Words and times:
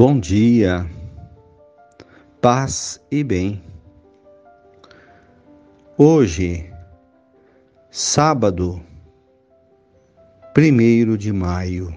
Bom 0.00 0.18
dia, 0.18 0.90
paz 2.40 3.04
e 3.10 3.22
bem. 3.22 3.62
Hoje, 5.94 6.72
sábado, 7.90 8.80
primeiro 10.54 11.18
de 11.18 11.30
maio, 11.30 11.94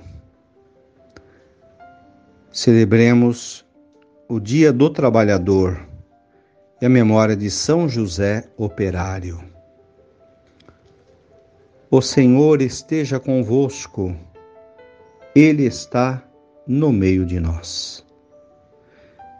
celebremos 2.52 3.66
o 4.27 4.38
Dia 4.38 4.73
do 4.73 4.90
Trabalhador 4.90 5.88
e 6.81 6.85
a 6.85 6.90
memória 6.90 7.38
de 7.38 7.49
São 7.49 7.88
José 7.88 8.49
Operário. 8.58 9.41
O 11.90 12.02
Senhor 12.02 12.62
esteja 12.62 13.17
convosco, 13.17 14.13
Ele 15.34 15.63
está 15.63 16.22
no 16.67 16.91
meio 16.94 17.26
de 17.26 17.40
nós. 17.40 18.05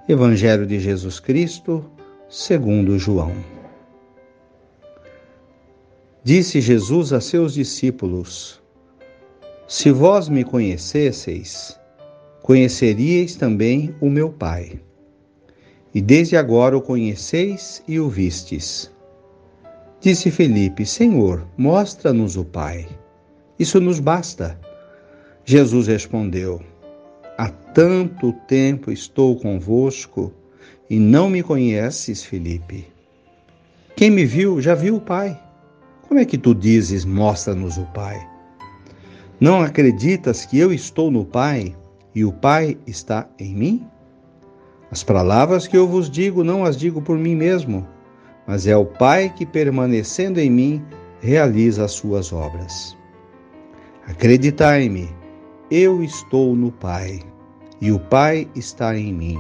Evangelho 0.08 0.66
de 0.66 0.80
Jesus 0.80 1.20
Cristo, 1.20 1.90
segundo 2.27 2.99
João. 2.99 3.34
Disse 6.23 6.59
Jesus 6.59 7.13
a 7.13 7.22
seus 7.22 7.54
discípulos: 7.54 8.62
Se 9.68 9.91
vós 9.91 10.27
me 10.27 10.44
conhecesseis, 10.44 11.80
conheceríeis 12.41 13.35
também 13.35 13.96
o 14.02 14.10
meu 14.10 14.30
Pai. 14.30 14.80
E 15.94 16.02
desde 16.02 16.35
agora 16.35 16.77
o 16.77 16.82
conheceis 16.82 17.82
e 17.88 17.99
o 17.99 18.10
vistes. 18.10 18.91
Disse 20.01 20.29
Felipe: 20.29 20.85
Senhor, 20.85 21.48
mostra-nos 21.57 22.35
o 22.35 22.44
Pai. 22.44 22.88
Isso 23.57 23.79
nos 23.79 23.99
basta. 23.99 24.60
Jesus 25.46 25.88
respondeu: 25.88 26.73
Há 27.37 27.49
tanto 27.49 28.31
tempo 28.48 28.91
estou 28.91 29.35
convosco 29.35 30.31
e 30.87 30.99
não 30.99 31.29
me 31.29 31.41
conheces, 31.41 32.23
Felipe. 32.23 32.87
Quem 33.95 34.12
me 34.12 34.23
viu 34.23 34.62
já 34.62 34.76
viu 34.76 34.98
o 34.98 35.01
Pai. 35.01 35.39
Como 36.07 36.20
é 36.20 36.26
que 36.26 36.37
tu 36.37 36.54
dizes, 36.54 37.04
mostra-nos 37.05 37.77
o 37.77 37.85
Pai? 37.87 38.23
Não 39.39 39.61
acreditas 39.61 40.45
que 40.45 40.59
eu 40.59 40.71
estou 40.71 41.09
no 41.09 41.26
Pai 41.26 41.76
e 42.13 42.23
o 42.23 42.31
Pai 42.31 42.77
está 42.85 43.27
em 43.39 43.55
mim? 43.55 43.87
As 44.91 45.04
palavras 45.04 45.67
que 45.67 45.76
eu 45.76 45.87
vos 45.87 46.11
digo 46.11 46.43
não 46.43 46.63
as 46.63 46.77
digo 46.77 47.01
por 47.01 47.17
mim 47.17 47.35
mesmo, 47.35 47.87
mas 48.45 48.67
é 48.67 48.77
o 48.77 48.85
Pai 48.85 49.34
que, 49.35 49.43
permanecendo 49.43 50.39
em 50.39 50.51
mim, 50.51 50.85
realiza 51.20 51.85
as 51.85 51.93
suas 51.93 52.31
obras. 52.31 52.95
Acreditai-me 54.07 55.23
eu 55.76 56.04
estou 56.04 56.55
no 56.55 56.71
Pai, 56.71 57.20
e 57.82 57.91
o 57.91 57.98
Pai 57.98 58.48
está 58.55 58.96
em 58.96 59.12
mim. 59.12 59.40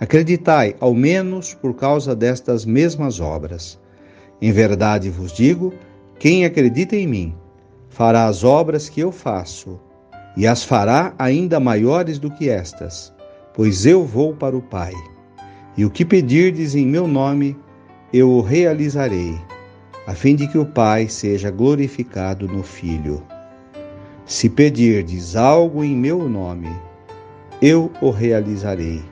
Acreditai, 0.00 0.74
ao 0.80 0.92
menos 0.92 1.54
por 1.54 1.74
causa 1.74 2.16
destas 2.16 2.64
mesmas 2.64 3.20
obras. 3.20 3.78
Em 4.40 4.50
verdade 4.50 5.08
vos 5.08 5.32
digo: 5.32 5.72
quem 6.18 6.44
acredita 6.44 6.96
em 6.96 7.06
mim, 7.06 7.36
fará 7.88 8.26
as 8.26 8.42
obras 8.42 8.88
que 8.88 8.98
eu 8.98 9.12
faço, 9.12 9.78
e 10.36 10.48
as 10.48 10.64
fará 10.64 11.14
ainda 11.16 11.60
maiores 11.60 12.18
do 12.18 12.28
que 12.28 12.48
estas, 12.48 13.14
pois 13.54 13.86
eu 13.86 14.04
vou 14.04 14.34
para 14.34 14.56
o 14.56 14.62
Pai. 14.62 14.94
E 15.76 15.84
o 15.84 15.90
que 15.90 16.04
pedirdes 16.04 16.74
em 16.74 16.84
meu 16.84 17.06
nome, 17.06 17.56
eu 18.12 18.28
o 18.28 18.40
realizarei, 18.40 19.38
a 20.08 20.12
fim 20.12 20.34
de 20.34 20.48
que 20.48 20.58
o 20.58 20.66
Pai 20.66 21.08
seja 21.08 21.52
glorificado 21.52 22.48
no 22.48 22.64
Filho. 22.64 23.22
Se 24.24 24.48
pedirdes 24.48 25.34
algo 25.34 25.82
em 25.82 25.96
meu 25.96 26.28
nome, 26.28 26.68
eu 27.60 27.90
o 28.00 28.10
realizarei. 28.10 29.02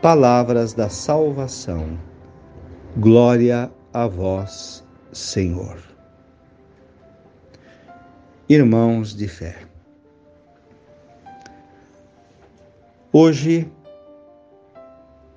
Palavras 0.00 0.74
da 0.74 0.88
salvação. 0.88 1.98
Glória 2.96 3.70
a 3.94 4.06
vós, 4.06 4.84
Senhor. 5.12 5.78
Irmãos 8.48 9.16
de 9.16 9.28
fé. 9.28 9.56
Hoje, 13.12 13.70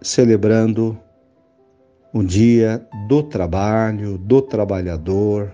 celebrando 0.01 0.97
o 2.13 2.23
dia 2.23 2.85
do 3.07 3.23
trabalho, 3.23 4.17
do 4.17 4.41
trabalhador, 4.41 5.53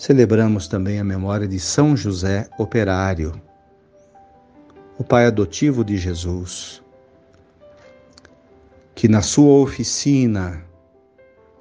Celebramos 0.00 0.66
também 0.66 0.98
a 0.98 1.04
memória 1.04 1.46
de 1.46 1.60
São 1.60 1.94
José 1.94 2.48
Operário, 2.56 3.38
o 4.96 5.04
pai 5.04 5.26
adotivo 5.26 5.84
de 5.84 5.98
Jesus, 5.98 6.82
que 8.94 9.06
na 9.08 9.20
sua 9.20 9.60
oficina, 9.60 10.64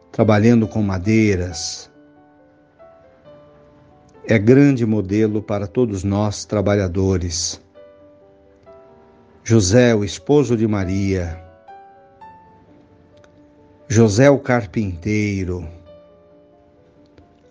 trabalhando 0.09 0.69
com 0.69 0.81
madeiras, 0.81 1.91
é 4.25 4.39
grande 4.39 4.85
modelo 4.85 5.43
para 5.43 5.67
todos 5.67 6.05
nós 6.05 6.45
trabalhadores. 6.45 7.61
José, 9.43 9.93
o 9.93 10.01
esposo 10.01 10.55
de 10.55 10.65
Maria, 10.65 11.43
José 13.89 14.29
o 14.29 14.39
carpinteiro, 14.39 15.67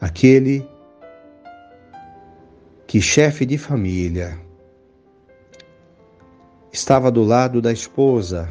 aquele 0.01 0.67
que 2.89 3.03
chefe 3.03 3.45
de 3.45 3.59
família 3.59 4.41
estava 6.73 7.11
do 7.11 7.23
lado 7.23 7.61
da 7.61 7.71
esposa 7.71 8.49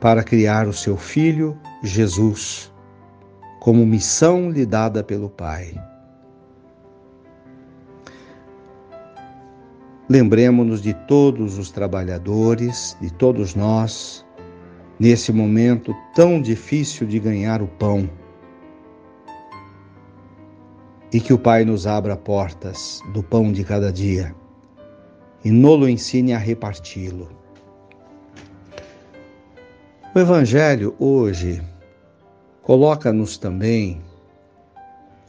para 0.00 0.22
criar 0.22 0.68
o 0.68 0.72
seu 0.72 0.96
filho 0.96 1.58
Jesus 1.82 2.72
como 3.58 3.84
missão 3.84 4.50
lhe 4.50 4.64
dada 4.64 5.02
pelo 5.02 5.28
Pai. 5.28 5.74
Lembremos-nos 10.08 10.80
de 10.80 10.94
todos 11.08 11.58
os 11.58 11.72
trabalhadores, 11.72 12.96
de 13.00 13.12
todos 13.12 13.56
nós, 13.56 14.24
nesse 14.96 15.32
momento 15.32 15.92
tão 16.14 16.40
difícil 16.40 17.04
de 17.04 17.18
ganhar 17.18 17.60
o 17.60 17.66
pão 17.66 18.08
e 21.14 21.20
que 21.20 21.32
o 21.32 21.38
Pai 21.38 21.64
nos 21.64 21.86
abra 21.86 22.16
portas 22.16 23.00
do 23.12 23.22
pão 23.22 23.52
de 23.52 23.62
cada 23.62 23.92
dia 23.92 24.34
e 25.44 25.50
nolo 25.50 25.88
ensine 25.88 26.32
a 26.32 26.38
reparti-lo. 26.38 27.28
O 30.12 30.18
Evangelho 30.18 30.92
hoje 30.98 31.62
coloca-nos 32.62 33.38
também 33.38 34.00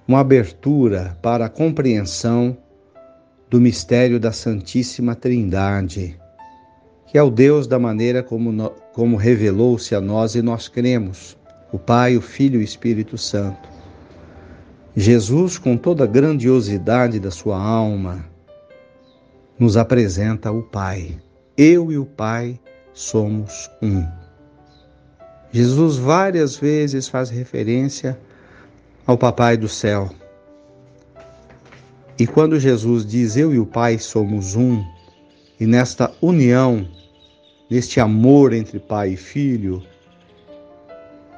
uma 0.08 0.22
abertura 0.22 1.16
para 1.22 1.46
a 1.46 1.50
compreensão 1.50 2.58
do 3.48 3.62
mistério 3.62 4.20
da 4.20 4.32
Santíssima 4.32 5.14
Trindade, 5.14 6.20
que 7.06 7.16
é 7.16 7.22
o 7.22 7.30
Deus 7.30 7.68
da 7.68 7.78
maneira 7.78 8.24
como, 8.24 8.72
como 8.92 9.18
revelou-se 9.18 9.94
a 9.94 10.02
nós 10.02 10.34
e 10.34 10.42
nós 10.42 10.68
cremos, 10.68 11.38
o 11.72 11.78
Pai, 11.78 12.18
o 12.18 12.22
Filho 12.22 12.60
e 12.60 12.64
o 12.64 12.66
Espírito 12.66 13.20
Santo. 13.20 13.75
Jesus, 14.96 15.58
com 15.58 15.76
toda 15.76 16.06
a 16.06 16.08
grandiosidade 16.08 17.20
da 17.20 17.30
sua 17.30 17.62
alma, 17.62 18.26
nos 19.60 19.76
apresenta 19.76 20.52
o 20.52 20.64
Pai. 20.64 21.20
Eu 21.58 21.92
e 21.92 21.98
o 21.98 22.06
Pai 22.06 22.58
somos 22.94 23.70
um. 23.82 24.08
Jesus 25.52 25.98
várias 25.98 26.56
vezes 26.56 27.10
faz 27.10 27.30
referência 27.30 28.18
ao 29.06 29.18
Papai 29.18 29.58
do 29.58 29.68
céu. 29.68 30.10
E 32.18 32.26
quando 32.26 32.58
Jesus 32.58 33.06
diz 33.06 33.36
eu 33.36 33.54
e 33.54 33.60
o 33.60 33.66
Pai 33.66 34.00
somos 34.00 34.56
um, 34.56 34.82
e 35.60 35.66
nesta 35.66 36.10
união, 36.22 36.88
neste 37.70 38.00
amor 38.00 38.54
entre 38.54 38.80
Pai 38.80 39.10
e 39.10 39.18
Filho, 39.18 39.84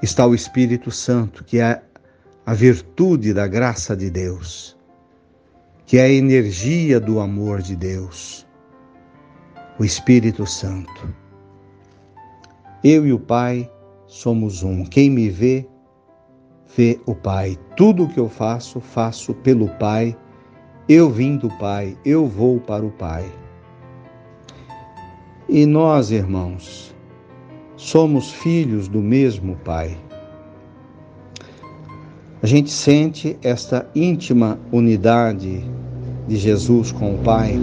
está 0.01 0.27
o 0.27 0.35
Espírito 0.35 0.91
Santo, 0.91 1.43
que 1.43 1.59
é 1.59 1.81
a 2.47 2.53
virtude 2.53 3.33
da 3.33 3.45
graça 3.45 3.93
de 3.93 4.09
Deus, 4.09 4.77
que 5.85 5.97
é 5.97 6.03
a 6.03 6.09
energia 6.09 6.97
do 6.97 7.19
amor 7.19 7.61
de 7.61 7.75
Deus, 7.75 8.47
o 9.77 9.83
Espírito 9.83 10.45
Santo. 10.45 11.13
Eu 12.81 13.05
e 13.05 13.11
o 13.11 13.19
Pai 13.19 13.69
somos 14.05 14.63
um. 14.63 14.85
Quem 14.85 15.09
me 15.09 15.29
vê, 15.29 15.67
vê 16.73 16.97
o 17.05 17.13
Pai. 17.13 17.57
Tudo 17.75 18.05
o 18.05 18.07
que 18.07 18.17
eu 18.17 18.29
faço, 18.29 18.79
faço 18.79 19.33
pelo 19.33 19.67
Pai. 19.71 20.17
Eu 20.87 21.09
vim 21.09 21.35
do 21.35 21.49
Pai, 21.57 21.97
eu 22.05 22.25
vou 22.27 22.61
para 22.61 22.85
o 22.85 22.91
Pai. 22.91 23.29
E 25.49 25.65
nós, 25.65 26.11
irmãos, 26.11 26.95
somos 27.75 28.31
filhos 28.31 28.87
do 28.87 29.01
mesmo 29.01 29.57
Pai. 29.65 30.06
A 32.47 32.49
gente 32.49 32.71
sente 32.71 33.37
esta 33.43 33.85
íntima 33.93 34.57
unidade 34.71 35.69
de 36.29 36.37
Jesus 36.37 36.93
com 36.93 37.15
o 37.15 37.17
Pai 37.17 37.59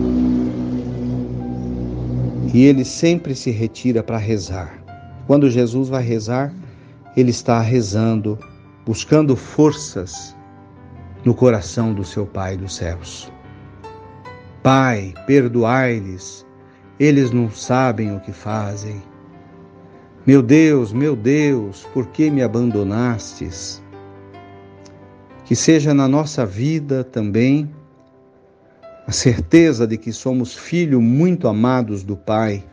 e 2.52 2.64
ele 2.64 2.84
sempre 2.84 3.34
se 3.34 3.50
retira 3.50 4.02
para 4.02 4.18
rezar. 4.18 4.78
Quando 5.26 5.50
Jesus 5.50 5.88
vai 5.88 6.02
rezar, 6.02 6.52
ele 7.16 7.30
está 7.30 7.62
rezando, 7.62 8.38
buscando 8.84 9.34
forças 9.34 10.36
no 11.24 11.34
coração 11.34 11.94
do 11.94 12.04
seu 12.04 12.26
Pai 12.26 12.54
dos 12.54 12.76
céus. 12.76 13.32
Pai, 14.62 15.14
perdoai-lhes, 15.26 16.44
eles 17.00 17.30
não 17.30 17.50
sabem 17.50 18.14
o 18.14 18.20
que 18.20 18.32
fazem. 18.32 19.02
Meu 20.26 20.42
Deus, 20.42 20.92
meu 20.92 21.16
Deus, 21.16 21.88
por 21.94 22.08
que 22.08 22.30
me 22.30 22.42
abandonastes? 22.42 23.82
Que 25.44 25.54
seja 25.54 25.92
na 25.92 26.08
nossa 26.08 26.46
vida 26.46 27.04
também 27.04 27.70
a 29.06 29.12
certeza 29.12 29.86
de 29.86 29.98
que 29.98 30.12
somos 30.12 30.54
filhos 30.54 31.02
muito 31.02 31.46
amados 31.46 32.02
do 32.02 32.16
Pai, 32.16 32.64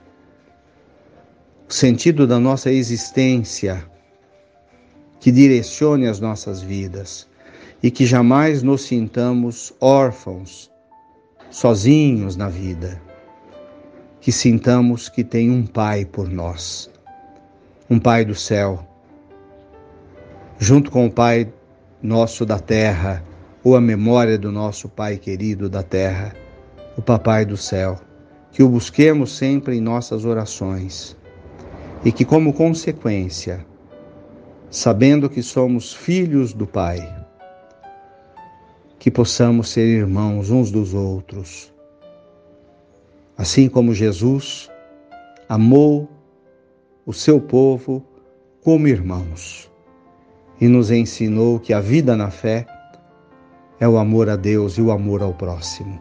o 1.69 1.73
sentido 1.73 2.25
da 2.25 2.39
nossa 2.39 2.71
existência 2.71 3.85
que 5.19 5.31
direcione 5.31 6.07
as 6.07 6.19
nossas 6.19 6.61
vidas 6.61 7.27
e 7.83 7.91
que 7.91 8.05
jamais 8.05 8.63
nos 8.63 8.83
sintamos 8.83 9.73
órfãos, 9.79 10.71
sozinhos 11.49 12.35
na 12.35 12.47
vida. 12.47 13.01
Que 14.19 14.31
sintamos 14.31 15.09
que 15.09 15.23
tem 15.23 15.49
um 15.49 15.65
Pai 15.65 16.05
por 16.05 16.29
nós, 16.29 16.89
um 17.89 17.99
Pai 17.99 18.23
do 18.23 18.35
céu, 18.35 18.87
junto 20.59 20.91
com 20.91 21.07
o 21.07 21.11
Pai 21.11 21.51
nosso 22.01 22.45
da 22.45 22.59
terra, 22.59 23.23
ou 23.63 23.75
a 23.75 23.81
memória 23.81 24.37
do 24.37 24.51
nosso 24.51 24.89
Pai 24.89 25.17
querido 25.17 25.69
da 25.69 25.83
terra, 25.83 26.33
o 26.97 27.01
Papai 27.01 27.45
do 27.45 27.55
céu, 27.55 27.99
que 28.51 28.63
o 28.63 28.69
busquemos 28.69 29.37
sempre 29.37 29.77
em 29.77 29.81
nossas 29.81 30.25
orações 30.25 31.15
e 32.03 32.11
que, 32.11 32.25
como 32.25 32.53
consequência, 32.53 33.65
sabendo 34.69 35.29
que 35.29 35.43
somos 35.43 35.93
filhos 35.93 36.53
do 36.53 36.65
Pai, 36.65 36.99
que 38.97 39.11
possamos 39.11 39.69
ser 39.69 39.85
irmãos 39.85 40.49
uns 40.49 40.71
dos 40.71 40.93
outros. 40.93 41.71
Assim 43.37 43.69
como 43.69 43.93
Jesus 43.93 44.69
amou 45.47 46.09
o 47.05 47.13
seu 47.13 47.39
povo 47.39 48.03
como 48.63 48.87
irmãos 48.87 49.70
e 50.61 50.67
nos 50.67 50.91
ensinou 50.91 51.59
que 51.59 51.73
a 51.73 51.81
vida 51.81 52.15
na 52.15 52.29
fé 52.29 52.67
é 53.79 53.87
o 53.87 53.97
amor 53.97 54.29
a 54.29 54.35
Deus 54.35 54.77
e 54.77 54.81
o 54.81 54.91
amor 54.91 55.23
ao 55.23 55.33
próximo. 55.33 55.99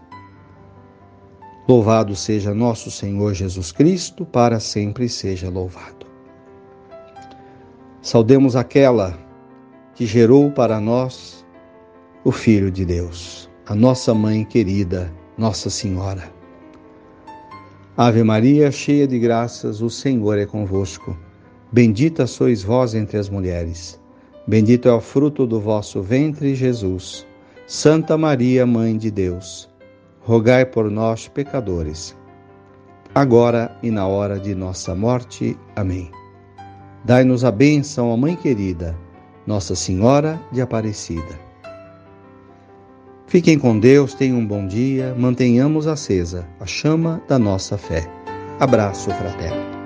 Louvado 1.67 2.15
seja 2.15 2.53
nosso 2.55 2.91
Senhor 2.91 3.33
Jesus 3.33 3.73
Cristo, 3.73 4.27
para 4.27 4.61
sempre 4.61 5.09
seja 5.09 5.49
louvado. 5.49 6.07
Saudemos 8.03 8.55
aquela 8.55 9.19
que 9.95 10.05
gerou 10.05 10.51
para 10.51 10.79
nós 10.79 11.47
o 12.25 12.31
Filho 12.33 12.71
de 12.71 12.85
Deus, 12.85 13.49
a 13.67 13.75
nossa 13.75 14.12
mãe 14.12 14.45
querida, 14.45 15.11
Nossa 15.39 15.71
Senhora. 15.71 16.31
Ave 17.97 18.23
Maria, 18.23 18.71
cheia 18.71 19.07
de 19.07 19.19
graças, 19.19 19.81
o 19.81 19.89
Senhor 19.89 20.39
é 20.39 20.45
convosco. 20.45 21.17
Bendita 21.73 22.27
sois 22.27 22.62
vós 22.62 22.95
entre 22.95 23.17
as 23.17 23.29
mulheres. 23.29 24.00
Bendito 24.50 24.88
é 24.88 24.93
o 24.93 25.00
fruto 25.00 25.47
do 25.47 25.61
vosso 25.61 26.02
ventre, 26.02 26.56
Jesus. 26.56 27.25
Santa 27.69 28.19
Maria, 28.19 28.67
Mãe 28.67 28.99
de 28.99 29.08
Deus, 29.08 29.70
rogai 30.23 30.67
por 30.67 30.91
nós, 30.91 31.29
pecadores, 31.29 32.17
agora 33.14 33.70
e 33.81 33.93
na 33.93 34.08
hora 34.08 34.41
de 34.41 34.52
nossa 34.52 34.93
morte. 34.93 35.56
Amém. 35.76 36.11
Dai-nos 37.05 37.44
a 37.44 37.52
bênção, 37.52 38.12
a 38.12 38.17
Mãe 38.17 38.35
querida, 38.35 38.99
Nossa 39.47 39.76
Senhora 39.76 40.43
de 40.50 40.61
Aparecida. 40.61 41.38
Fiquem 43.29 43.56
com 43.56 43.79
Deus, 43.79 44.14
tenham 44.14 44.38
um 44.38 44.47
bom 44.47 44.67
dia, 44.67 45.14
mantenhamos 45.17 45.87
acesa 45.87 46.44
a 46.58 46.67
chama 46.67 47.23
da 47.29 47.38
nossa 47.38 47.79
fé. 47.79 48.05
Abraço 48.58 49.12
fraterno. 49.12 49.80